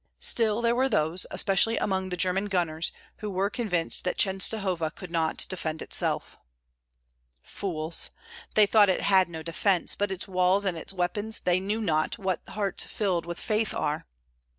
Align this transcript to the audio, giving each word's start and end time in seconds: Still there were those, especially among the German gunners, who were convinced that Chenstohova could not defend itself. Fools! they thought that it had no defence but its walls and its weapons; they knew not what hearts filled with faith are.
Still 0.17 0.63
there 0.63 0.73
were 0.73 0.89
those, 0.89 1.27
especially 1.29 1.77
among 1.77 2.09
the 2.09 2.17
German 2.17 2.45
gunners, 2.45 2.91
who 3.17 3.29
were 3.29 3.51
convinced 3.51 4.03
that 4.03 4.17
Chenstohova 4.17 4.89
could 4.95 5.11
not 5.11 5.45
defend 5.47 5.79
itself. 5.79 6.39
Fools! 7.43 8.09
they 8.55 8.65
thought 8.65 8.87
that 8.87 8.95
it 8.97 9.01
had 9.01 9.29
no 9.29 9.43
defence 9.43 9.93
but 9.93 10.09
its 10.09 10.27
walls 10.27 10.65
and 10.65 10.75
its 10.75 10.91
weapons; 10.91 11.41
they 11.41 11.59
knew 11.59 11.81
not 11.81 12.17
what 12.17 12.41
hearts 12.47 12.87
filled 12.87 13.27
with 13.27 13.39
faith 13.39 13.75
are. 13.75 14.07